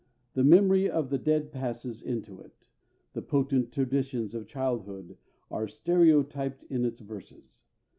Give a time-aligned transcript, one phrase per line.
[0.33, 2.65] The memory of the dead passes into it;
[3.13, 5.15] the potent traditions of childhood
[5.51, 7.61] are stereotyped in its verses.